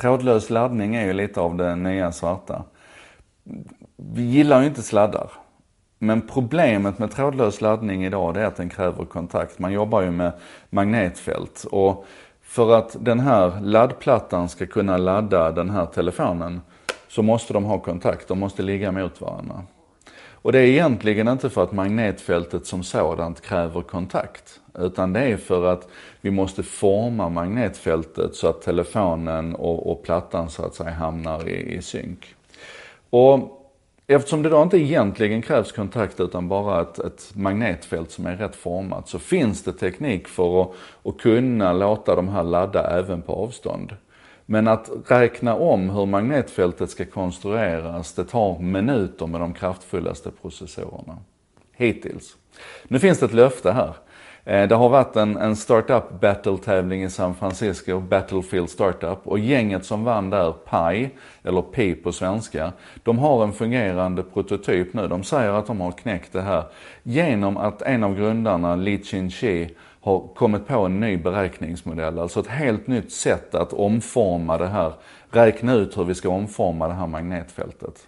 [0.00, 2.64] Trådlös laddning är ju lite av det nya svarta.
[3.96, 5.30] Vi gillar ju inte sladdar.
[5.98, 9.58] Men problemet med trådlös laddning idag det är att den kräver kontakt.
[9.58, 10.32] Man jobbar ju med
[10.70, 12.06] magnetfält och
[12.42, 16.60] för att den här laddplattan ska kunna ladda den här telefonen
[17.08, 19.62] så måste de ha kontakt, de måste ligga mot varandra.
[20.30, 24.60] Och det är egentligen inte för att magnetfältet som sådant kräver kontakt.
[24.78, 25.88] Utan det är för att
[26.20, 31.76] vi måste forma magnetfältet så att telefonen och, och plattan så att säga hamnar i,
[31.76, 32.34] i synk.
[33.10, 33.52] Och
[34.08, 38.56] Eftersom det då inte egentligen krävs kontakt utan bara ett, ett, magnetfält som är rätt
[38.56, 40.70] format så finns det teknik för att,
[41.04, 43.96] att kunna låta de här ladda även på avstånd.
[44.46, 51.18] Men att räkna om hur magnetfältet ska konstrueras, det tar minuter med de kraftfullaste processorerna.
[51.72, 52.36] Hittills.
[52.88, 53.94] Nu finns det ett löfte här.
[54.48, 59.18] Eh, det har varit en, en startup battle-tävling i San Francisco, Battlefield Startup.
[59.24, 61.10] Och gänget som vann där, Pi,
[61.42, 62.72] eller Pi på svenska,
[63.02, 65.08] de har en fungerande prototyp nu.
[65.08, 66.64] De säger att de har knäckt det här
[67.02, 72.18] genom att en av grundarna, Li Chin-Chi, har kommit på en ny beräkningsmodell.
[72.18, 74.92] Alltså ett helt nytt sätt att omforma det här,
[75.30, 78.06] räkna ut hur vi ska omforma det här magnetfältet.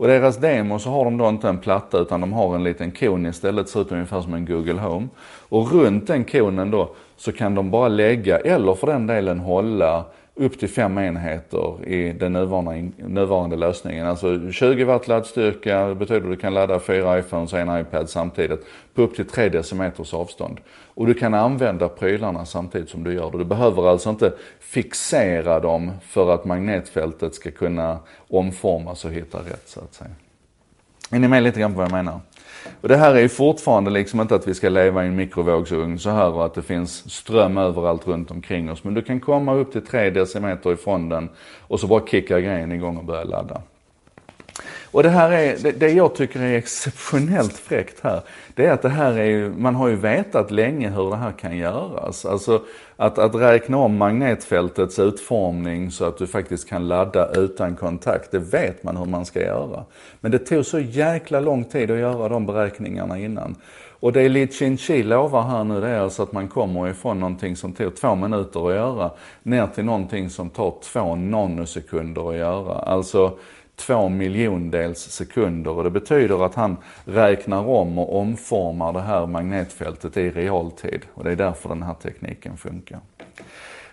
[0.00, 2.90] Och deras demo så har de då inte en platta utan de har en liten
[2.90, 5.08] kon istället, ser ut ungefär som en Google Home.
[5.48, 10.04] Och runt den konen då så kan de bara lägga, eller för den delen hålla,
[10.40, 14.06] upp till fem enheter i den nuvarande, nuvarande lösningen.
[14.06, 18.10] Alltså 20 watt laddstyrka det betyder att du kan ladda fyra iPhones och en iPad
[18.10, 20.60] samtidigt på upp till 3 decimeters avstånd.
[20.94, 23.38] Och du kan använda prylarna samtidigt som du gör det.
[23.38, 29.68] Du behöver alltså inte fixera dem för att magnetfältet ska kunna omformas och hitta rätt
[29.68, 30.10] så att säga.
[31.10, 32.20] Är ni med lite grann på vad jag menar?
[32.80, 35.98] Och det här är ju fortfarande liksom inte att vi ska leva i en mikrovågsugn
[35.98, 38.84] så här och att det finns ström överallt runt omkring oss.
[38.84, 41.28] Men du kan komma upp till 3 decimeter ifrån den
[41.60, 43.62] och så bara kicka grejen igång och börja ladda.
[44.92, 48.20] Och det här är, det, det jag tycker är exceptionellt fräckt här,
[48.54, 51.32] det är att det här är ju, man har ju vetat länge hur det här
[51.32, 52.24] kan göras.
[52.24, 52.62] Alltså
[52.96, 58.38] att, att räkna om magnetfältets utformning så att du faktiskt kan ladda utan kontakt, det
[58.38, 59.84] vet man hur man ska göra.
[60.20, 63.56] Men det tog så jäkla lång tid att göra de beräkningarna innan.
[64.00, 67.56] Och det Li Chin-Chi lovar här nu det är alltså att man kommer ifrån någonting
[67.56, 69.10] som tog två minuter att göra
[69.42, 72.74] ner till någonting som tar två nanosekunder att göra.
[72.74, 73.38] Alltså
[73.80, 80.16] två miljondels sekunder och det betyder att han räknar om och omformar det här magnetfältet
[80.16, 83.00] i realtid och det är därför den här tekniken funkar.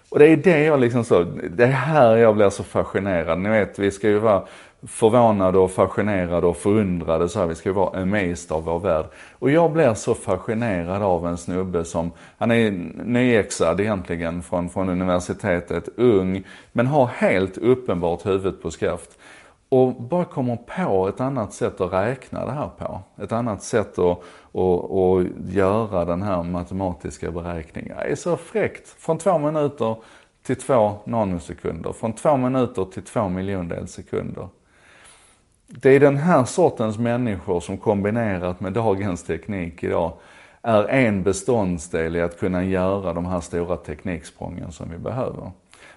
[0.09, 3.39] Och det är det jag liksom så, det är här jag blir så fascinerad.
[3.39, 4.43] Ni vet, vi ska ju vara
[4.87, 7.47] förvånade och fascinerade och förundrade så här.
[7.47, 9.05] Vi ska ju vara amazed av vår värld.
[9.31, 12.71] Och jag blir så fascinerad av en snubbe som, han är
[13.03, 19.17] nyexad egentligen från, från universitetet, ung, men har helt uppenbart huvudet på skaft.
[19.69, 23.01] Och bara kommer på ett annat sätt att räkna det här på.
[23.23, 24.23] Ett annat sätt att,
[24.53, 27.97] att, att göra den här matematiska beräkningen.
[27.97, 28.87] Det är så fräckt.
[28.87, 29.95] Från två minuter
[30.43, 31.93] till två nanosekunder.
[31.93, 34.47] Från två minuter till två miljondels sekunder.
[35.67, 40.13] Det är den här sortens människor som kombinerat med dagens teknik idag
[40.61, 45.51] är en beståndsdel i att kunna göra de här stora tekniksprången som vi behöver.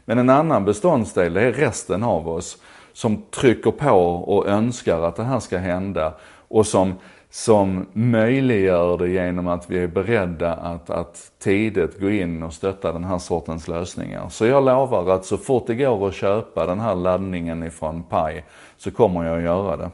[0.05, 2.59] Men en annan beståndsdel är resten av oss
[2.93, 6.15] som trycker på och önskar att det här ska hända
[6.49, 6.95] och som,
[7.31, 12.93] som möjliggör det genom att vi är beredda att, att tidigt gå in och stötta
[12.93, 14.29] den här sortens lösningar.
[14.29, 18.43] Så jag lovar att så fort det går att köpa den här laddningen ifrån Pi
[18.77, 19.91] så kommer jag att göra det.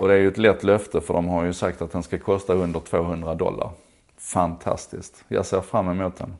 [0.00, 2.18] Och det är ju ett lätt löfte för de har ju sagt att den ska
[2.18, 3.70] kosta under 200 dollar.
[4.18, 5.24] Fantastiskt.
[5.28, 6.36] Jag ser fram emot den.